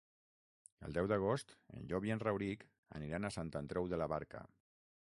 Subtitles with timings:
[0.87, 2.67] El deu d'agost en Llop i en Rauric
[3.01, 4.45] aniran a Sant Andreu de la Barca.